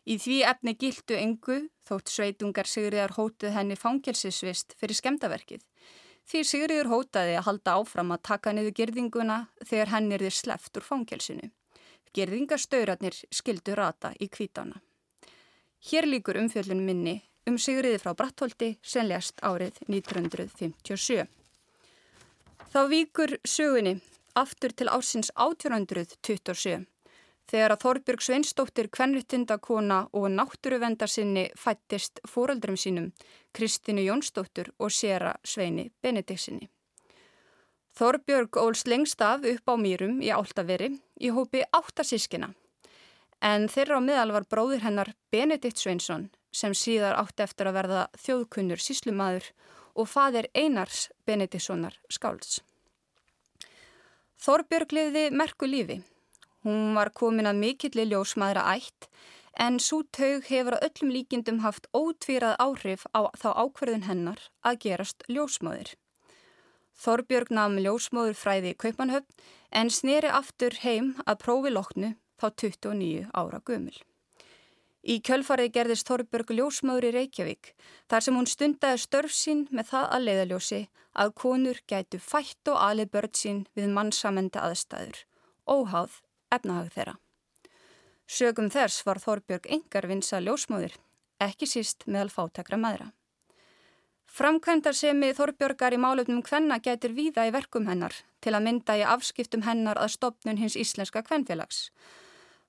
[0.07, 5.65] Í því efni gildu engu þótt sveitungar Sigriðar hótuð henni fangelsisvist fyrir skemdaverkið.
[6.27, 10.79] Því Sigriður hótaði að halda áfram að taka niður gerðinguna þegar henni er þið sleft
[10.79, 11.51] úr fangelsinu.
[12.15, 14.79] Gerðingastaurarnir skildu rata í kvítana.
[15.87, 21.23] Hér líkur umfjöldun minni um Sigriði frá Brattholti sem lest árið 1957.
[22.73, 23.95] Þá víkur sögunni
[24.35, 26.83] aftur til ásins 1827
[27.47, 33.13] Þegar að Þorbjörg Sveinsdóttir, kvennrittindakona og náttúruvendarsinni fættist fóröldrum sínum,
[33.55, 36.67] Kristínu Jónsdóttur og Sera Sveini Benediksinni.
[37.95, 42.51] Þorbjörg óls lengst af upp á mýrum í Áltaveri í hópi áttasískina.
[43.43, 48.03] En þeirra á miðal var bróðir hennar Benedikt Sveinsson sem síðar átti eftir að verða
[48.17, 49.51] þjóðkunnur síslumadur
[49.97, 52.61] og fadir Einars Benediktssonar skálds.
[54.41, 56.01] Þorbjörg liði merku lífi.
[56.65, 59.09] Hún var komin að mikill í ljósmaðra ætt
[59.57, 64.81] en svo taug hefur að öllum líkindum haft ótvírað áhrif á þá ákverðin hennar að
[64.85, 65.95] gerast ljósmaður.
[66.97, 73.25] Þorbjörg namn ljósmaður fræði í Kaupanhöfn en sneri aftur heim að prófi loknu þá 29
[73.33, 73.97] ára gömul.
[75.07, 77.69] Í kjölfarið gerðist Þorbjörg ljósmaður í Reykjavík
[78.11, 80.81] þar sem hún stundaði störf sín með það að leiðaljósi
[81.23, 85.21] að konur gætu fætt og alið börn sín við mannsamenda aðstæður,
[85.63, 86.19] óháð
[86.51, 87.15] efnahag þeirra.
[88.27, 90.97] Sögum þess var Þorbjörg engar vinsa ljósmaður,
[91.39, 93.13] ekki síst meðal fátekra maðra.
[94.27, 98.97] Framkvæmdar sem í Þorbjörgar í málefnum hvenna getur víða í verkum hennar til að mynda
[98.99, 101.87] í afskiptum hennar að stopnun hins íslenska hvennfélags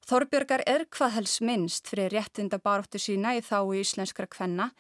[0.07, 4.71] Þorbjörgar er hvað helst minnst fyrir réttinda baróttu sína í þá í íslenskra kvenna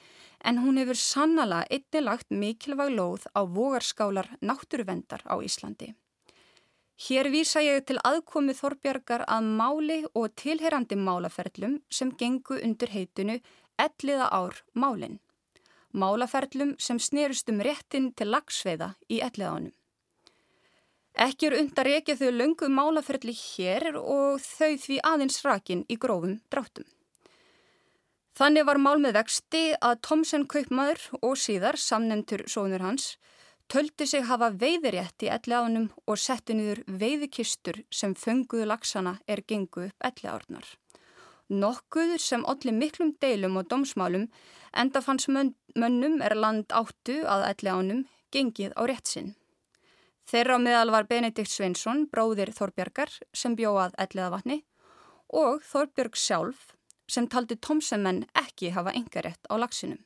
[0.44, 5.94] en hún hefur sannala einni lagt mikilvæg lóð á vogarskálar náttúruvendar á Íslandi.
[6.98, 13.38] Hér vísa ég til aðkomi Þorbjörgar að máli og tilherandi málaferlum sem gengu undir heitinu
[13.78, 15.20] elliða ár málinn.
[15.94, 19.77] Málaferlum sem snerust um réttin til lagsveiða í elliðánum.
[21.18, 26.36] Ekki er undar ekki þau löngu málaferli hér og þau því aðeins rakin í grófum
[26.52, 26.86] dráttum.
[28.38, 33.16] Þannig var mál með vexti að Tomsen kaupmaður og síðar samnendur sónur hans
[33.68, 39.42] töldi sig hafa veiðirétt í elli ánum og setti niður veiðikistur sem fönguðu lagsana er
[39.42, 40.68] gengu upp elli árnar.
[41.50, 44.28] Nokkuð sem allir miklum deilum og domsmálum
[44.70, 49.34] enda fanns mönnum er land áttu að elli ánum gengið á rétt sinn.
[50.28, 54.58] Þeirra á meðal var Benedikt Sveinsson, bróðir Þorbjörgar sem bjóað elliða vatni
[55.32, 56.74] og Þorbjörg sjálf
[57.08, 60.02] sem taldi tómsemenn ekki hafa engarétt á lagsinum.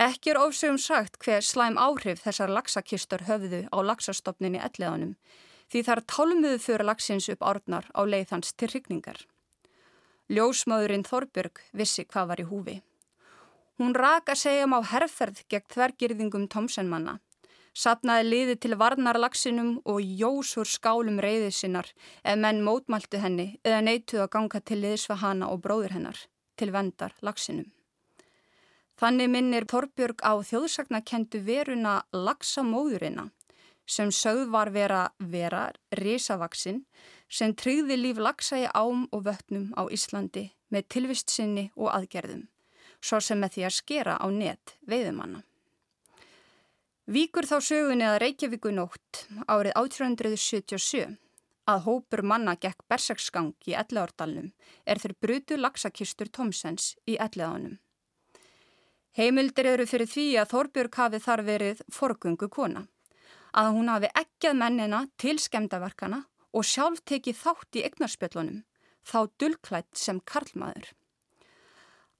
[0.00, 5.12] Ekki er ofsögum sagt hver slæm áhrif þessar lagsakistur höfðu á lagsastofninni elliðanum
[5.72, 9.20] því þar tálmuðu fyrir lagsins upp árnar á leið hans til hrigningar.
[10.32, 12.80] Ljósmaðurinn Þorbjörg vissi hvað var í húfi.
[13.76, 17.18] Hún raka segjum á herrferð gegn þvergirðingum tómsenmanna
[17.76, 21.88] Sapnaði liði til varnarlagsinum og jósur skálum reyðið sinnar
[22.24, 26.22] ef menn mótmæltu henni eða neituð að ganga til liðs við hana og bróður hennar
[26.56, 27.66] til vendar lagsinum.
[28.96, 33.26] Þannig minnir Þorbjörg á þjóðsagnakendu veruna lagsamóðurina
[33.86, 35.66] sem sögð var vera vera
[36.00, 36.78] risavaksinn
[37.28, 42.48] sem tryggði líf lagsa í ám og vötnum á Íslandi með tilvist sinni og aðgerðum,
[43.04, 45.44] svo sem með því að skera á net veiðumanna.
[47.06, 51.12] Víkur þá sögunni að Reykjavíkunótt árið 1877
[51.70, 54.48] að hópur manna gekk bersaksgang í Elleárdalnum
[54.82, 57.76] er þeir brutu lagsakistur Tomsens í Elleánum.
[59.14, 62.88] Heimildir eru fyrir því að Þorbjörg hafi þar verið forgungu kona,
[63.54, 66.24] að hún hafi ekkjað mennina til skemdaverkana
[66.58, 68.64] og sjálf tekið þátt í egnarspjöllunum,
[69.06, 70.90] þá dullklætt sem karlmaður.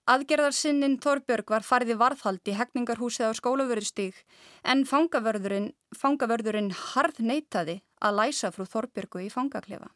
[0.07, 4.21] Aðgerðarsinnin Þorbjörg var farið í varðhald í hegningarhúsið á skólavörðustík
[4.63, 9.91] en fangavörðurinn, fangavörðurinn harð neytaði að læsa frú Þorbjörgu í fangaklefa.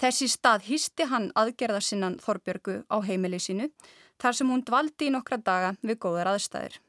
[0.00, 3.68] Þessi stað hýsti hann aðgerðarsinnan Þorbjörgu á heimili sínu
[4.16, 6.80] þar sem hún dvaldi í nokkra daga við góðar aðstæðir.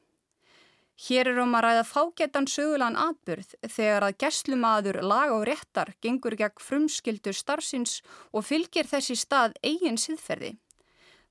[1.09, 6.39] Hér er um að ræða fágetan sögulegan atbyrð þegar að gæslumadur lag og réttar gengur
[6.39, 7.99] gegn frumskildur starfsins
[8.31, 10.55] og fylgir þessi stað eigin siðferði.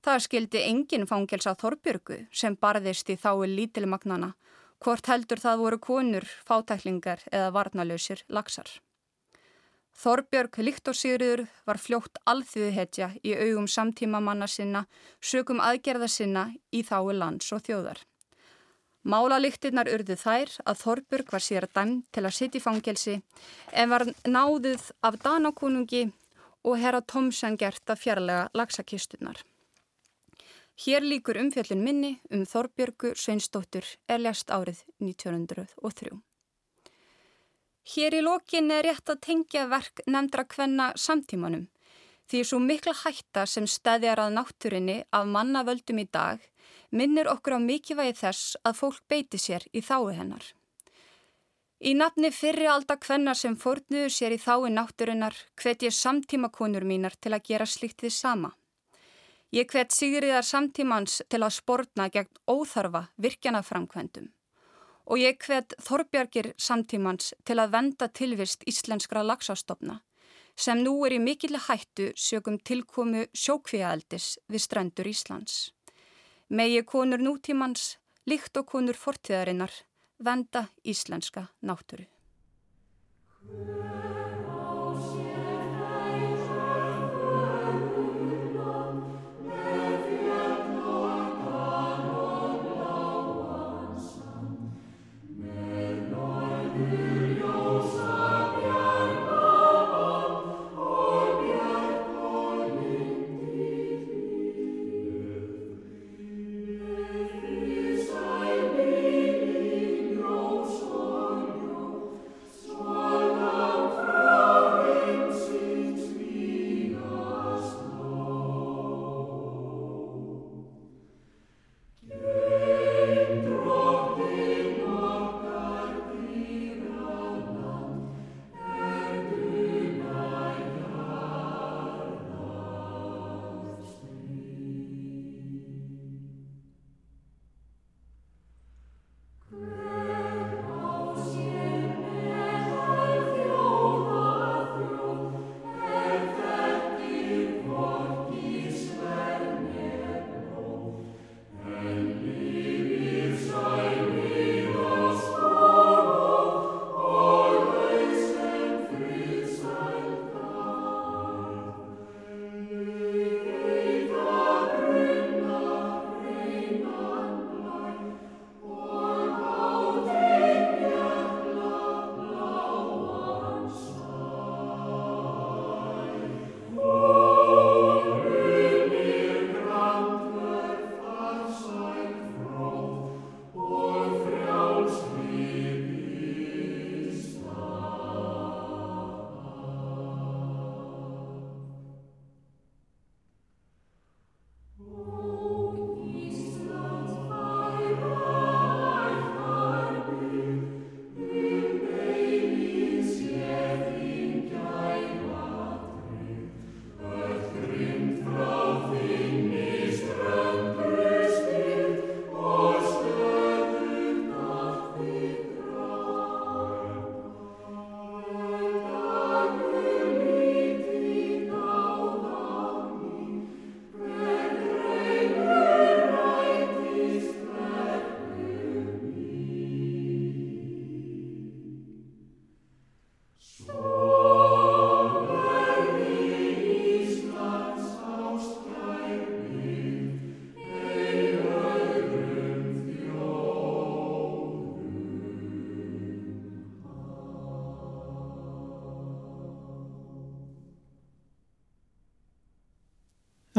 [0.05, 4.33] Það skildi enginn fangelsa Þorbjörgu sem barðist í þái lítilmagnana,
[4.79, 8.69] hvort heldur það voru konur, fátæklingar eða varnalösir lagsar.
[9.99, 14.85] Þorbjörg, líkt og Sigriður, var fljótt alþjóðhetja í augum samtíma manna sinna,
[15.19, 17.99] sögum aðgerða sinna í þái lands og þjóðar.
[19.03, 23.19] Málalíktinnar urðu þær að Þorbjörg var síðar dæm til að sitja í fangelsi
[23.71, 26.05] en var náðuð af Danakonungi
[26.63, 29.39] og herra Tomsen gert að fjarlæga lagsakistunar.
[30.79, 36.13] Hér líkur umfjöllin minni um Þorbjörgu Sveinsdóttur erljast árið 1903.
[37.93, 41.65] Hér í lokin er rétt að tengja verk nefndra kvenna samtímanum
[42.31, 46.47] því svo mikla hætta sem stæðjar að náttúrinni af mannavöldum í dag
[46.95, 50.45] minnir okkur á mikilvægi þess að fólk beiti sér í þái hennar.
[51.83, 57.19] Í nafni fyrri alda kvenna sem fórnuðu sér í þái náttúrinnar hvet ég samtímakonur mínar
[57.19, 58.55] til að gera slikt því sama.
[59.49, 64.27] Ég hvet Sigriðar samtímans til að spórna gegn óþarfa virkjanaframkvendum
[65.09, 69.97] og ég hvet Þorbjargir samtímans til að venda tilvist íslenskra lagsastofna
[70.59, 75.71] sem nú er í mikill hættu sögum tilkomu sjókvíaeldis við strendur Íslands.
[76.49, 77.95] Megi konur nútímans,
[78.27, 79.71] líkt og konur fortíðarinnar,
[80.19, 82.05] venda íslenska náttúru.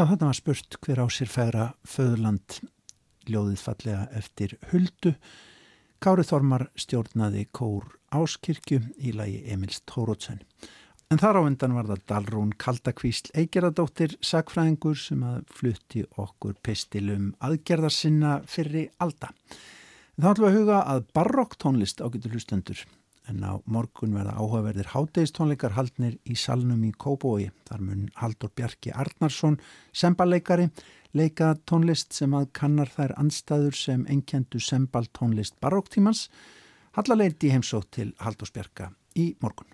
[0.00, 2.54] Já, þarna var spurt hver á sér færa föðurland
[3.28, 5.10] ljóðið fallega eftir huldu.
[6.00, 10.40] Kári Þormar stjórnaði kór Áskirkju í lagi Emils Tórótsen.
[11.12, 17.34] En þar á undan var það Dalrún Kaldakvísl Eigeradóttir sagfræðingur sem að flutti okkur pistilum
[17.44, 19.34] aðgerðarsinna fyrri alda.
[20.16, 22.86] Þá ætlum við að huga að barokktónlist ágætu hlustendur
[23.30, 27.50] en á morgun verða áhugaverðir hátegistónleikar haldnir í salnum í Kóbói.
[27.70, 29.58] Þar mun Haldur Bjarki Arnarsson,
[29.94, 30.68] sembaleikari,
[31.16, 36.28] leika tónlist sem að kannar þær anstæður sem enkendu sembaltónlist baróktímans.
[36.98, 39.69] Hallaleiti heimsótt til Haldurs Bjarka í morgun.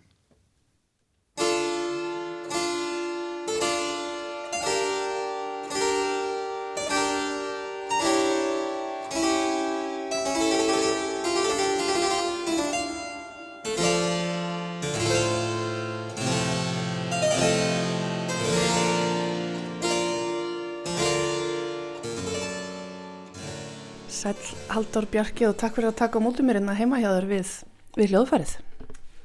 [24.26, 26.98] Sæl Haldur Bjarki og takk fyrir að taka á mótu mér inn hérna að heima
[26.98, 27.50] hjá þér við,
[27.94, 28.54] við hljóðfærið.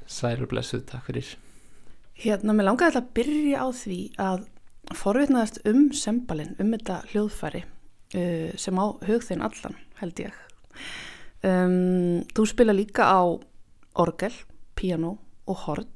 [0.06, 1.30] Sæl og blessuð, takk fyrir.
[2.22, 4.44] Hérna, mér langaði að byrja á því að
[4.94, 10.38] forvitnaðast um sembalinn, um þetta hljóðfæri uh, sem á hugþinn allan, held ég.
[11.42, 13.26] Um, þú spila líka á
[13.98, 14.38] orgel,
[14.78, 15.16] piano
[15.50, 15.90] og horn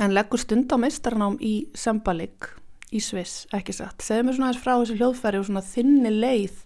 [0.00, 2.48] en leggur stund á meistarnám í sembalig
[2.88, 4.00] í Sviss, ekki satt.
[4.00, 6.58] Segðu mér svona aðeins frá þessu hljóðfæri og svona þinni leið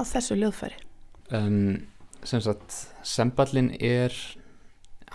[0.00, 0.80] að þessu ljóðfæri?
[1.34, 1.86] Um,
[2.26, 2.74] sem sagt,
[3.06, 4.14] semballin er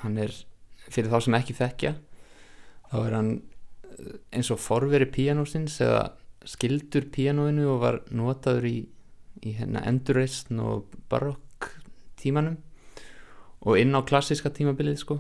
[0.02, 0.34] hann er,
[0.90, 1.94] fyrir þá sem ekki þekkja
[2.92, 6.10] þá er hann eh, eins og forveri píanósins eða
[6.48, 8.78] skildur píanóinu og var notaður í,
[9.46, 11.70] í hérna endurreysn og barokk
[12.22, 12.58] tímanum
[13.62, 15.20] og inn á klassiska tímabilið sko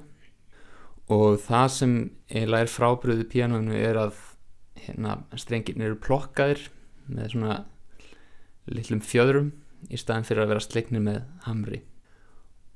[1.12, 1.96] og það sem
[2.32, 4.22] eiginlega er frábriðu píanóinu er að
[4.82, 6.70] hérna strengin eru plokkaðir
[7.12, 7.58] með svona
[8.70, 9.52] litlum fjöðrum
[9.90, 11.82] í staðin fyrir að vera sleiknir með hamri.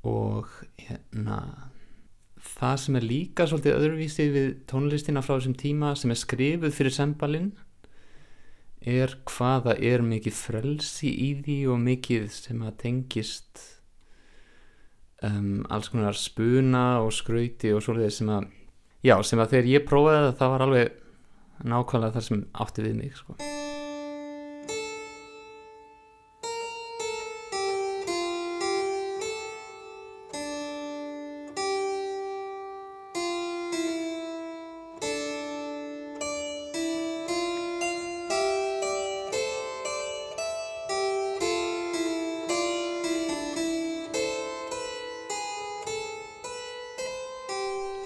[0.06, 1.40] Og hérna
[2.46, 6.94] það sem er líka svolítið öðruvísi við tónlistina frá þessum tíma sem er skrifuð fyrir
[6.94, 7.54] sembalinn
[8.86, 13.64] er hvaða er mikið frelsi í því og mikið sem að tengist
[15.26, 18.52] um, alls konar spuna og skrauti og svolítið sem að
[19.06, 21.02] já, sem að þegar ég prófaði það það var alveg
[21.66, 23.40] nákvæmlega það sem átti við mig sko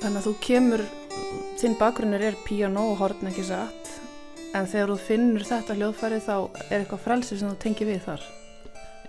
[0.09, 0.81] Þannig að þú kemur,
[1.61, 3.89] þinn bakgrunnur er piano og horn ekki satt,
[4.57, 6.31] en þegar þú finnur þetta hljóðfæri þá
[6.63, 8.23] er eitthvað frelsi sem þú tengir við þar.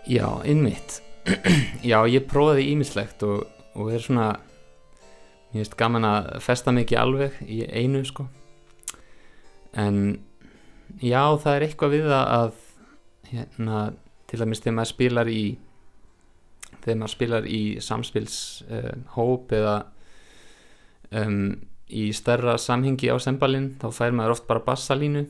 [0.04, 0.98] Já, innmitt
[1.90, 4.26] Já, ég prófaði ímislegt og, og er svona
[5.54, 8.26] mér finnst gaman að festa ekki alveg í einu sko.
[9.72, 10.18] En
[11.00, 12.52] já, það er eitthvað við að
[13.30, 13.80] hérna,
[14.28, 15.40] til dæmis þegar maður spilar í
[16.84, 18.36] þegar maður spilar í samspils
[18.68, 19.78] uh, hóp eða
[21.16, 21.58] um,
[21.90, 25.24] í stærra samhengi á sembalinn þá fær maður oft bara bassalínu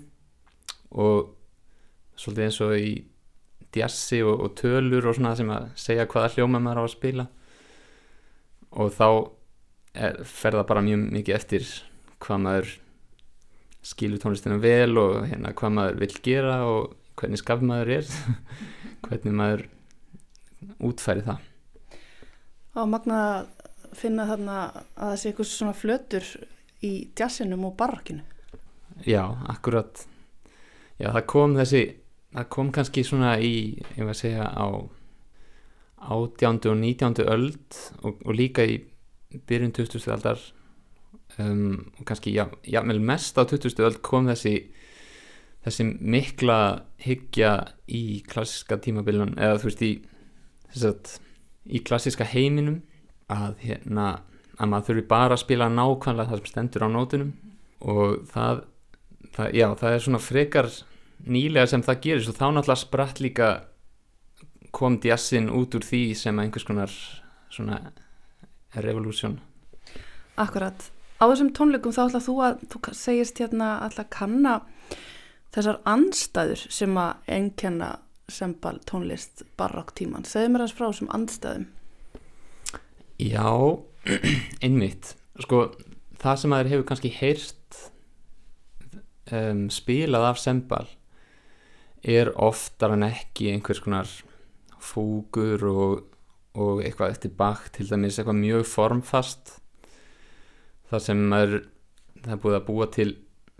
[0.90, 1.30] og
[2.20, 2.90] svolítið eins og í
[3.74, 7.26] djassi og, og tölur og svona sem að segja hvaða hljóma maður á að spila.
[8.70, 9.06] Og þá
[9.94, 11.68] er, fer það bara mjög mikið eftir
[12.20, 12.72] hvað maður
[13.90, 18.10] skilur tónlistina vel og hérna hvað maður vil gera og hvernig skaf maður er
[19.06, 19.64] hvernig maður
[20.90, 21.46] útfæri það.
[22.76, 23.20] Á magna
[23.98, 26.30] finna þarna að það sé eitthvað svona flötur
[26.86, 28.24] í jazzinum og barrokkinu.
[29.06, 30.06] Já, akkurat
[31.00, 31.82] Já, það kom þessi
[32.30, 33.52] það kom kannski svona í
[33.96, 34.66] ég var að segja á
[36.10, 38.78] átjándu og nítjándu öld og, og líka í
[39.48, 40.04] byrjun 20.
[40.12, 40.40] aldar
[41.38, 43.80] um, og kannski já, jámel mest á 20.
[43.86, 44.54] öld kom þessi
[45.64, 46.60] þessi mikla
[47.04, 47.52] hyggja
[47.88, 49.92] í klassiska tímabilun eða þú veist í
[50.72, 51.18] sagt,
[51.64, 52.80] í klassiska heiminum
[53.30, 54.08] að hérna
[54.60, 57.32] að maður þurfi bara að spila nákvæmlega það sem stendur á nótunum
[57.80, 58.62] og það,
[59.36, 60.70] það já, það er svona frekar
[61.30, 63.50] nýlega sem það gerist og þá náttúrulega spratt líka
[64.76, 66.92] kom jazzin út úr því sem einhvers konar
[67.50, 67.80] svona
[68.76, 69.40] revolúsjón
[70.40, 70.90] Akkurat.
[71.20, 74.54] Á þessum tónleikum þá ætla þú að, þú segist hérna að kanna
[75.52, 77.90] þessar anstæður sem að enkenna
[78.30, 80.24] sembal tónlist barokk tíman.
[80.24, 81.66] Segðu mér þess frá þessum anstæðum.
[83.20, 83.52] Já,
[84.64, 85.14] einmitt.
[85.44, 85.66] Sko,
[86.20, 87.80] það sem maður hefur kannski heyrst
[89.34, 90.86] um, spilað af sembal
[92.00, 94.08] er oftar en ekki einhvers konar
[94.80, 95.98] fúgur og,
[96.56, 99.58] og eitthvað eftir bakt til dæmis eitthvað mjög formfast.
[100.88, 101.58] Það sem maður
[102.24, 103.10] það er búið að búa til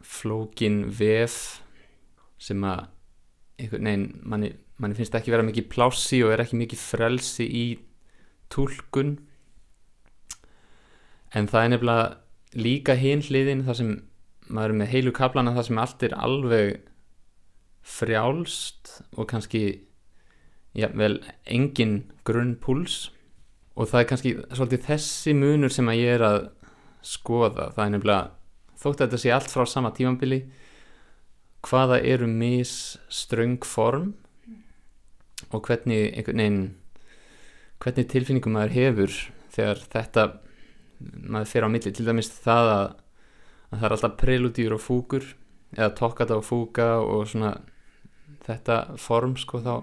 [0.00, 1.36] flókin vef
[2.40, 2.86] sem að
[3.60, 7.66] einhvern veginn manni, manni finnst ekki vera mikið plássi og er ekki mikið frelsi í
[8.52, 9.18] tólkun
[11.34, 13.92] en það er nefnilega líka hinn hliðin þar sem
[14.50, 16.80] maður er með heilu kaplana þar sem allt er alveg
[17.86, 19.64] frjálst og kannski
[20.76, 23.10] ja, vel engin grunn púls.
[23.78, 26.40] Og það er kannski svolítið þessi munur sem að ég er að
[27.06, 28.24] skoða, það er nefnilega
[28.80, 30.40] þótt að þetta sé allt frá sama tímambili
[31.64, 32.74] hvaða eru mis
[33.12, 34.14] ströng form
[35.50, 36.16] og hvernig
[37.80, 39.16] hvernig tilfinningum maður hefur
[39.52, 40.26] þegar þetta
[41.00, 42.86] maður fer á milli, til dæmis það að,
[43.70, 45.28] að það er alltaf preludýr og fúkur
[45.76, 47.54] eða tokkata og fúka og svona
[48.46, 49.74] þetta form sko þá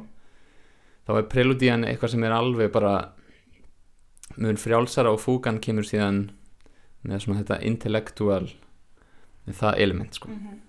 [1.08, 2.96] þá er preludían eitthvað sem er alveg bara
[4.38, 6.26] mun frjálsara og fúkan kemur síðan
[7.08, 8.48] með svona þetta intellectual
[9.48, 10.30] með það element sko.
[10.30, 10.64] Mm -hmm.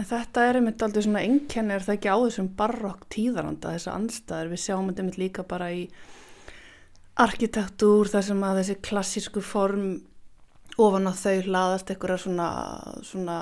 [0.00, 3.94] En þetta er einmitt aldrei svona enkenni, er það ekki á þessum barokk tíðaranda, þessa
[3.94, 5.90] anstæður, við sjáum þetta einmitt líka bara í
[7.20, 9.86] arkitektúr þar sem að þessi klassísku form
[10.80, 12.48] ofan á þau hlaðast einhverja svona,
[13.04, 13.38] svona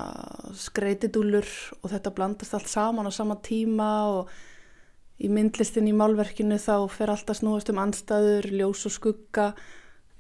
[0.58, 1.46] skreitidúlur
[1.78, 4.32] og þetta blandast allt saman á sama tíma og
[5.20, 9.50] í myndlistin í málverkinu þá fer alltaf snúast um anstæður, ljós og skugga.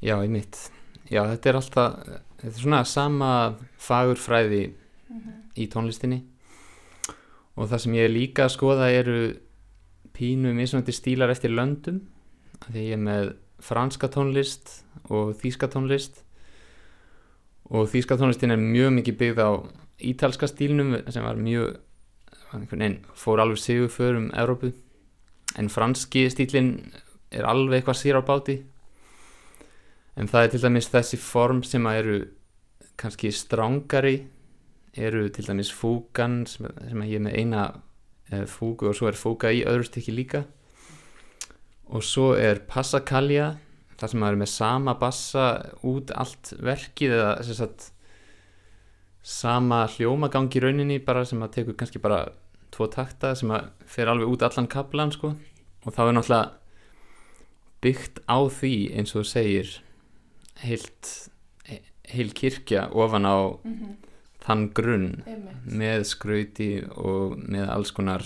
[0.04, 0.68] Já, í mitt.
[1.10, 1.96] Já, þetta er alltaf,
[2.38, 3.30] þetta er svona sama
[3.80, 5.38] fagurfræði mm -hmm.
[5.56, 6.20] í tónlistinni
[7.56, 9.40] og það sem ég líka að skoða eru
[10.14, 12.00] pínu misnandi stílar eftir löndum
[12.68, 13.30] því ég er með
[13.64, 16.22] franska tónlist og þýska tónlist.
[17.70, 19.50] Og þýska tónlistin er mjög mikið byggð á
[20.10, 21.78] ítalska stílnum sem var mjög
[22.74, 24.72] nein, fór alveg sigur för um Európu
[25.58, 26.90] en franski stílin
[27.30, 28.60] er alveg eitthvað sér á báti.
[30.16, 32.18] En það er til dæmis þessi form sem að eru
[33.00, 34.16] kannski strángari
[34.94, 37.66] eru til dæmis fúgan sem, sem að ég er með eina
[38.32, 40.42] eh, fúgu og svo er fúga í öðru stykki líka
[41.90, 43.54] og svo er passakalja
[44.00, 45.46] þar sem maður er með sama bassa
[45.86, 47.90] út allt verkið eða sagt
[49.26, 52.30] sama hljómagang í rauninni bara sem að tekur kannski bara
[52.72, 55.34] tvo takta sem að fer alveg út allan kaplan sko
[55.84, 56.60] og þá er náttúrulega
[57.84, 59.74] byggt á því eins og þú segir
[60.64, 61.10] heilt
[62.10, 63.94] heil kirkja ofan á mm -hmm.
[64.44, 65.66] þann grunn Einmitt.
[65.66, 68.24] með skrauti og með alls konar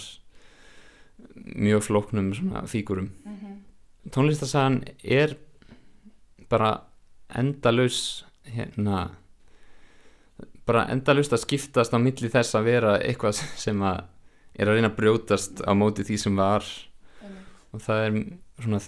[1.34, 4.10] mjög flóknum svona fígurum Mm -hmm.
[4.10, 5.36] tónlistasagan er
[6.48, 6.80] bara
[7.28, 9.10] endalaus hérna
[10.66, 14.04] bara endalaust að skiptast á milli þess að vera eitthvað sem að
[14.54, 16.64] er að reyna að brjótast á móti því sem var.
[17.74, 18.18] Og það er
[18.62, 18.80] svona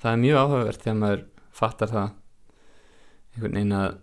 [0.00, 1.24] það er mjög áhugavert þegar maður
[1.60, 2.10] fattar það.
[3.34, 3.98] Einhvern veginn að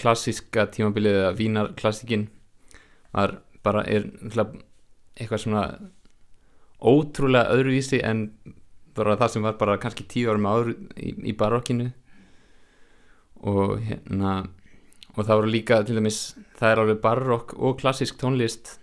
[0.00, 2.28] klassíska tímabilið eða vínarklassíkin
[3.14, 5.64] var bara er eitthvað svona
[6.80, 8.28] ótrúlega öðruvísi en
[8.94, 11.90] það sem var bara kannski tíu árum áður í, í barokkinu.
[13.44, 14.44] Og hérna
[15.14, 16.20] og það voru líka til dæmis
[16.58, 18.78] það er alveg barokk og klassísk tónlist.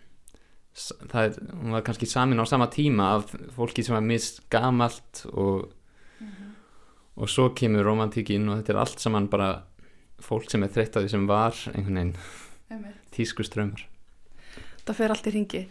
[1.12, 1.38] Það er,
[1.74, 5.72] var kannski samin á sama tíma af fólki sem var mist gamalt og
[7.22, 9.50] og svo kemur romantíkin og þetta er allt saman bara
[10.24, 12.96] fólk sem er þreytt að því sem var einhvern veginn.
[13.12, 13.84] Tísku strömmar
[14.86, 15.62] Það fer allt í ringi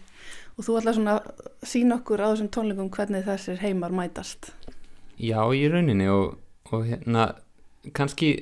[0.60, 4.50] og þú ætlar svona að sína okkur á þessum tónleikum hvernig þessir heimar mætast.
[5.16, 6.36] Já, í rauninni og,
[6.68, 7.30] og hérna
[7.96, 8.34] kannski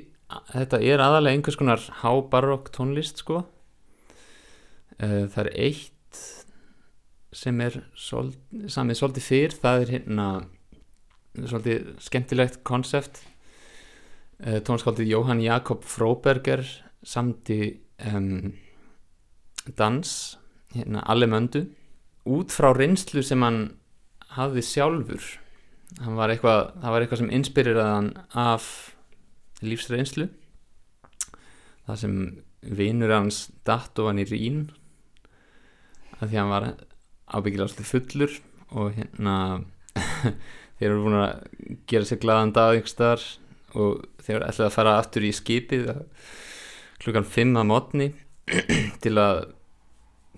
[0.50, 3.44] þetta er aðalega einhvers konar hábarokk tónlist sko.
[4.98, 6.22] Eh, það er eitt
[7.38, 8.32] sem er sol,
[8.66, 10.28] samið svolítið fyrr það er hérna
[11.38, 13.22] svolítið skemmtilegt konsept.
[14.38, 16.60] Uh, tónskáldið Jóhann Jakob Fróberger
[17.02, 18.52] samti um,
[19.74, 20.12] dans
[20.76, 21.64] hérna Allemöndu
[22.36, 23.62] út frá reynslu sem hann
[24.36, 25.24] hafði sjálfur
[26.02, 28.68] hann var eitthvað, það var eitthvað sem inspireraði hann af
[29.64, 30.28] lífsreynslu
[31.88, 32.18] það sem
[32.78, 34.60] vinur hans datt ofan í rín
[36.18, 36.68] að því að hann var
[37.38, 38.38] ábyggilega fullur
[38.76, 39.34] og hérna
[40.78, 43.24] þeir eru búin að gera sér glaðan dag staðar
[43.78, 45.90] og þeir ætlaði að fara aftur í skipið
[47.02, 48.08] klukkan 5 að mótni
[49.04, 49.46] til að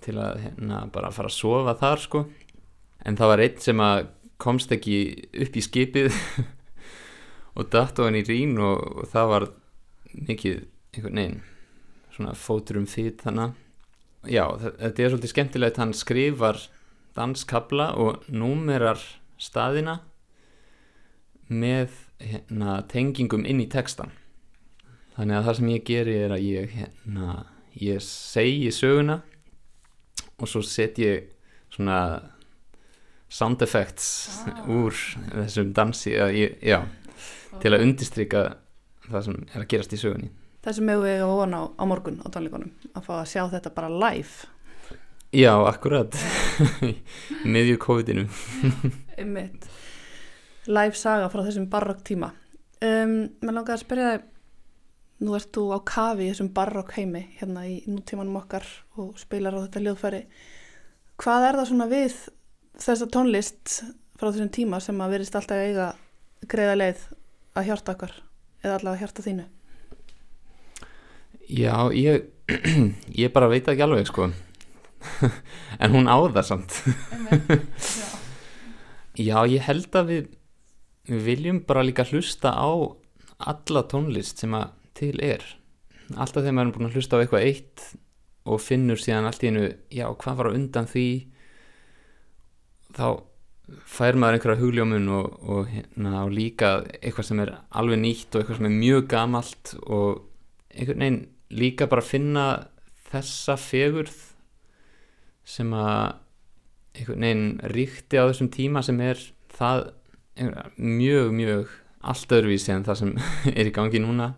[0.01, 2.23] til að hérna bara fara að sofa þar sko.
[3.05, 4.01] En það var einn sem að
[4.41, 4.97] komst ekki
[5.45, 6.19] upp í skipið
[7.57, 9.45] og datt á hann í rín og, og það var
[10.27, 10.61] mikið
[10.95, 11.41] einhvern veginn
[12.11, 13.53] svona fótur um þitt þannig
[14.27, 16.59] já, þe- þetta er svolítið skemmtilegt hann skrifar
[17.17, 18.99] danskabla og númerar
[19.41, 19.99] staðina
[21.51, 24.11] með hérna, tengingum inn í textan
[25.17, 27.33] þannig að það sem ég geri er að ég hérna,
[27.81, 29.19] ég segi söguna
[30.41, 31.29] og svo set ég
[31.71, 32.01] svona
[33.31, 34.97] sound effects úr
[35.29, 36.81] þessum dansi ég, já,
[37.61, 38.45] til að undistrika
[39.07, 40.31] það sem er að gerast í sögunni
[40.61, 43.71] Þessi með við að vona á, á morgun á tónleikunum að fá að sjá þetta
[43.73, 44.49] bara live.
[45.33, 46.13] Já, akkurat
[47.53, 48.27] miðju COVID-inu.
[50.77, 52.29] Live saga frá þessum barokk tíma.
[52.77, 54.27] Um, mér langar að spyrja þig,
[55.21, 58.65] nú ert þú á kafi í þessum barokk heimi hérna í nútímanum okkar
[59.01, 60.21] og spilar á þetta ljóðfæri.
[61.21, 62.15] Hvað er það svona við
[62.81, 63.75] þessa tónlist
[64.17, 65.91] frá þessum tíma sem að verist alltaf eiga
[66.49, 67.07] greiða leið
[67.57, 68.15] að hjarta okkar
[68.63, 69.47] eða allavega að hjarta þínu?
[71.51, 72.29] Já, ég
[73.21, 74.29] ég bara veit ekki alveg sko
[75.81, 76.77] en hún á það samt
[79.19, 80.29] Já, ég held að við
[81.09, 82.69] við viljum bara líka hlusta á
[83.51, 85.43] alla tónlist sem að til er.
[86.11, 87.83] Alltaf þegar maður er búin að hlusta á eitthvað eitt
[88.51, 91.07] og finnur síðan allt í einu já, hvað var undan því
[92.95, 93.05] þá
[93.87, 98.41] fær maður einhverja hugljómun og, og, hérna, og líka eitthvað sem er alveg nýtt og
[98.41, 100.25] eitthvað sem er mjög gamalt og
[100.71, 101.21] einhvern veginn
[101.61, 102.45] líka bara finna
[103.11, 104.17] þessa fegurð
[105.47, 106.17] sem að
[106.97, 109.21] einhvern veginn ríkti á þessum tíma sem er
[109.55, 109.91] það
[110.75, 111.73] mjög, mjög
[112.11, 113.17] allt öðruvísi en það sem
[113.59, 114.33] er í gangi núna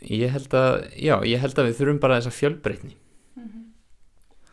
[0.00, 2.96] ég held að já, ég held að við þurfum bara þessa fjölbreytni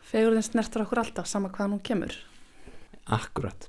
[0.06, 2.14] Fegurðin snertur okkur alltaf sama hvaðan hún kemur.
[3.10, 3.66] akkurat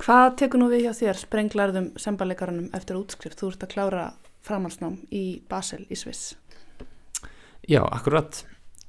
[0.00, 3.36] Hvað tekur nú við hjá þér sprenglarðum semballeikarunum eftir útskrift?
[3.38, 4.04] Þú ert að klára
[4.46, 6.38] framhalsnám í Basel í Sviss.
[7.68, 8.40] Já, akkurat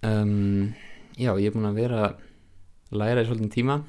[0.07, 0.71] um,
[1.19, 2.05] Já, ég er búin að vera
[2.95, 3.81] læra í svolítinn tíma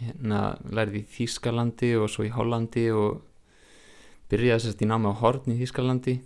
[0.00, 3.20] hérna lærði í Þýskalandi og svo í Hollandi og
[4.32, 6.16] byrjaði sérst í námi á Horn í Þýskalandi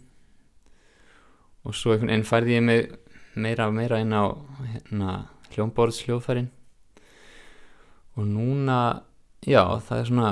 [1.66, 2.82] og svo einhvern veginn færði ég mig
[3.36, 4.24] meira og meira inn á
[4.72, 5.16] hérna,
[5.52, 6.50] hljómborðsljóðfærin
[8.16, 8.78] og núna
[9.44, 10.30] já það er svona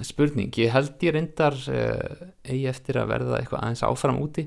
[0.00, 4.46] spurning, ég held ég reyndar uh, eigi eftir að verða eitthvað aðeins áfram úti.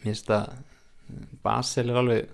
[0.00, 0.56] Mér finnst að
[1.44, 2.32] Basel er alveg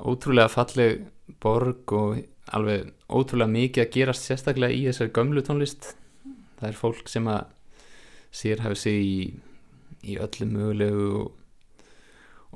[0.00, 1.04] ótrúlega falleg
[1.42, 2.22] borg og
[2.56, 5.92] alveg ótrúlega mikið að gerast sérstaklega í þessari gömlu tónlist.
[6.56, 7.52] Það er fólk sem að
[8.36, 9.18] sér hafi sig í,
[10.06, 11.30] í öllu mögulegu og,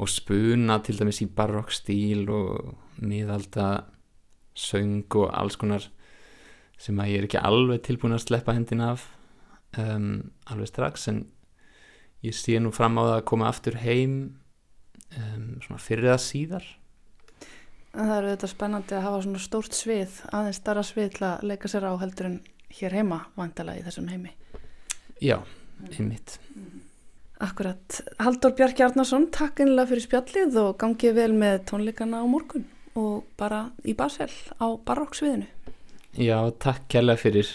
[0.01, 3.71] og spuna til dæmis í barokk stíl og miðalda
[4.57, 5.87] söng og alls konar
[6.81, 9.07] sem að ég er ekki alveg tilbúin að sleppa hendin af
[9.79, 11.25] um, alveg strax en
[12.25, 14.15] ég sé nú fram á það að koma aftur heim
[15.17, 16.69] um, svona fyrir það síðar.
[17.91, 21.71] Það eru þetta spennandi að hafa svona stórt svið aðeins starra svið til að leika
[21.71, 22.39] sér á heldur en
[22.79, 24.37] hér heima vantilega í þessum heimi.
[25.21, 25.41] Já,
[25.91, 26.39] einmitt
[27.41, 32.67] Akkurat, Haldur Bjarki Arnarsson takk einlega fyrir spjallið og gangið vel með tónleikana á morgun
[33.01, 34.29] og bara í Basel
[34.61, 35.49] á barokksviðinu
[36.21, 37.49] Já, takk kærlega fyrir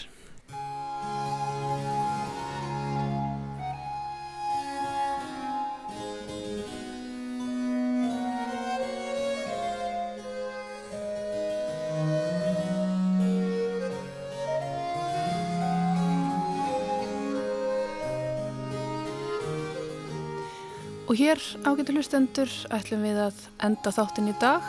[21.06, 24.64] Og hér ágættu hlustendur ætlum við að enda þáttinn í dag.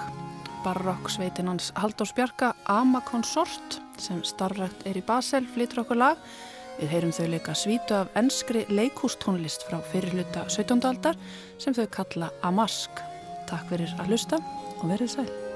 [0.61, 6.21] Barokk sveitin hans Halldórs Bjarka Ama Consort sem starfrækt er í Basel flytur okkur lag.
[6.77, 10.85] Við heyrum þau leika svítu af ennskri leikústónlist frá fyrirluta 17.
[10.85, 11.17] aldar
[11.57, 13.01] sem þau kalla Amask.
[13.49, 14.41] Takk fyrir að hlusta
[14.77, 15.46] og verið sæl.